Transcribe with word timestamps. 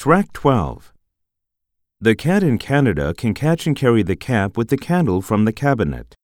Track 0.00 0.32
12. 0.32 0.94
The 2.00 2.14
cat 2.14 2.42
in 2.42 2.56
Canada 2.56 3.12
can 3.12 3.34
catch 3.34 3.66
and 3.66 3.76
carry 3.76 4.02
the 4.02 4.16
cap 4.16 4.56
with 4.56 4.68
the 4.68 4.78
candle 4.78 5.20
from 5.20 5.44
the 5.44 5.52
cabinet. 5.52 6.14